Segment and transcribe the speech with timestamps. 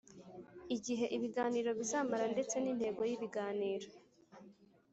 [0.75, 3.87] igihe ibiganiro bizamara ndetse n’integoyi biganiro.